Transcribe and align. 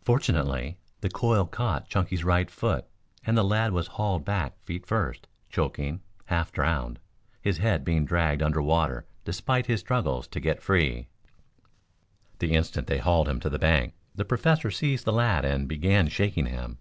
Fortunately 0.00 0.78
the 1.02 1.10
coil 1.10 1.44
caught 1.44 1.86
Chunky's 1.90 2.24
right 2.24 2.50
foot 2.50 2.86
and 3.26 3.36
the 3.36 3.44
lad 3.44 3.72
was 3.72 3.88
hauled 3.88 4.24
back 4.24 4.58
feet 4.64 4.86
first, 4.86 5.26
choking, 5.50 6.00
half 6.24 6.50
drowned, 6.50 6.98
his 7.42 7.58
head 7.58 7.84
being 7.84 8.06
dragged 8.06 8.40
under 8.40 8.62
water 8.62 9.04
despite 9.26 9.66
his 9.66 9.80
struggles 9.80 10.26
to 10.28 10.40
get 10.40 10.62
free. 10.62 11.08
The 12.38 12.54
instant 12.54 12.86
they 12.86 12.96
hauled 13.00 13.28
him 13.28 13.38
to 13.40 13.50
the 13.50 13.58
bank 13.58 13.92
the 14.14 14.24
Professor 14.24 14.70
seized 14.70 15.04
the 15.04 15.12
lad 15.12 15.44
and 15.44 15.68
began 15.68 16.08
shaking 16.08 16.46
him. 16.46 16.78